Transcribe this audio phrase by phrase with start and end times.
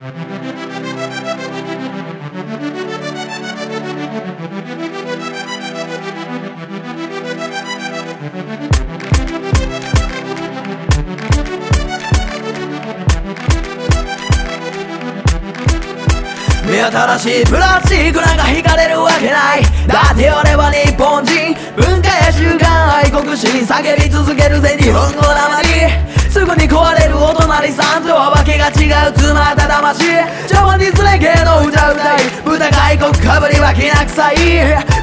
[0.00, 0.08] 新
[17.18, 19.62] しいプラスチックなんか引かれるわけない。
[19.86, 21.54] だって俺は日本人。
[21.76, 24.78] 文化や習慣愛国心叫び続けるぜ。
[24.80, 25.69] 日本語なまり。
[28.90, 32.20] う詰まった魂ジャパニーズレゲエの歌歌い。
[32.44, 34.36] 豚外国かぶりはきな臭い。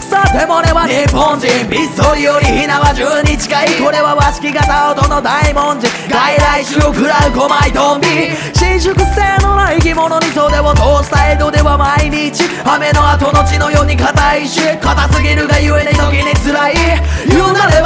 [0.00, 3.82] さても俺は日本人ピストルよりひなは10に近い。
[3.82, 5.88] これは和式型音の大文字。
[6.08, 8.32] 外来種を食らう5枚トンビ。
[8.54, 16.74] 伸縮性のない生き物に袖を通した江戸では毎日雨の後の血のように硬いし硬すぎるがゆえに時に辛い。
[17.28, 17.83] 言うなれば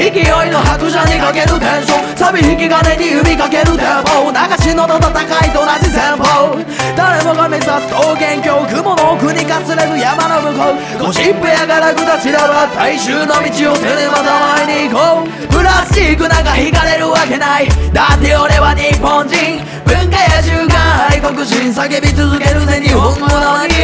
[0.00, 4.32] 勢いの拍車にかけるテンションサビ引き金に指かけるテンポ。
[4.32, 6.56] 流しのどと高いと同じ戦法。
[6.96, 10.72] 誰もが目指す桃源郷雲の奥にかすれる山の向こ
[11.04, 11.04] う。
[11.04, 15.52] ゴシップやガラクタ散らば大衆の道を背でまた前に行こう。
[15.52, 17.68] プラスチックなんか引かれるわけない。
[17.92, 19.60] だって俺は日本人。
[19.84, 23.74] 文化や習慣愛国心叫び続けるぜ日本語なのに。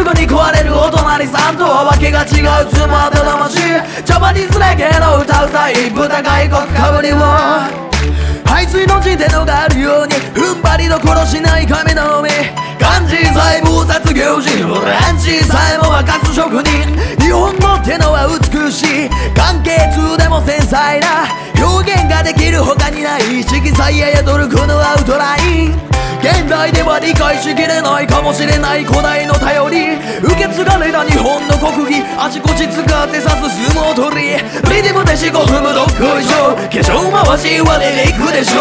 [0.00, 3.60] すぐに壊れるお隣さんとはわけが違う詰まった魂。
[4.00, 7.20] ジャパニーズレゲエの歌うたい豚外国かぶりを。
[8.48, 12.30] 排水の時点のがあるように踏ん張りどころしない神の海
[12.80, 16.96] 漢字さえ菩薩行事ランチさえも沸かす職人。
[17.20, 19.10] 日本語ってのは美しい。
[19.36, 21.28] 関係通でも繊細な。
[21.60, 23.44] 表現ができる他にない。
[23.44, 25.89] 色彩や宿るこのアウトライン。
[26.20, 29.96] 現代では理解しきれないかもしれない古代の頼り。
[30.20, 34.36] 受け継がれた日本の国技あちこち使って指す相撲取り。
[34.68, 38.60] リズムで四股踏むどっこいしょ化粧回しはリリックでしょ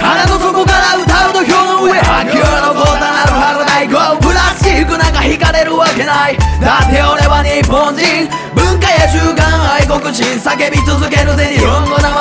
[0.00, 3.92] 腹の底から歌う土俵の上波及のこたなる春大根
[4.24, 6.38] プラスチックなんか引かれるわけない。
[6.56, 8.32] だって俺は日本人。
[8.56, 11.52] 文化や習慣愛国心叫び続けるぜ。
[11.52, 12.13] 日本語な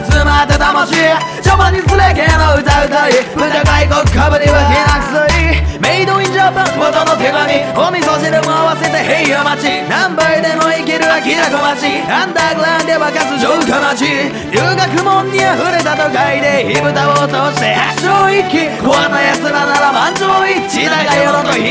[0.00, 14.04] 詰まった魂ジャパニスレゲの歌歌い豚外国かぶりは気なくいメイドインジャパン元の手紙お味噌汁も合わせて平和町何倍でもいける明らか町アンダーグラウンドで沸かす城下町
[14.52, 18.59] 留学門に溢れた都会で火蓋を落として発祥一気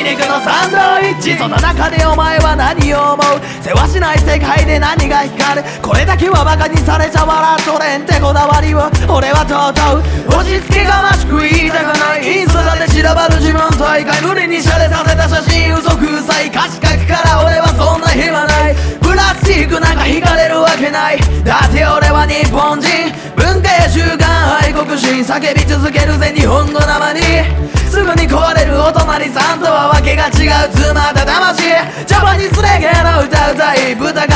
[0.09, 1.37] 肉のサンドイッチ。
[1.37, 3.37] その中でお前は何を思う？
[3.61, 5.67] 世話しない世界で何が光る？
[5.81, 8.89] これだけはバカにされちゃ笑っとれんってこだわりを。
[9.05, 10.41] 俺はとうとう？
[10.41, 12.25] 落ち着きがましく言いたくない。
[12.25, 17.45] インスタで散らばる自慢大会無理にシャレさせた写真嘘くさい歌詞書くから。
[17.45, 18.75] 俺はそんな暇ない。
[18.97, 21.21] プラスチックなんか引かれるわけない。
[21.45, 22.89] だって俺は日本人。
[23.37, 24.25] 文化や習慣
[24.57, 27.21] 愛国心叫び続けるぜ日本語なまに。
[27.89, 29.88] すぐに壊れるお隣さんとは
[30.37, 31.63] 違う妻だ魂
[32.05, 34.27] ジャパニーズレゲエの歌歌い豚